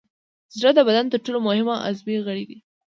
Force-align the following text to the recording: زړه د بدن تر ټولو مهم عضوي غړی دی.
زړه 0.57 0.71
د 0.75 0.79
بدن 0.87 1.05
تر 1.11 1.19
ټولو 1.25 1.39
مهم 1.47 1.67
عضوي 1.87 2.17
غړی 2.25 2.43
دی. 2.49 2.57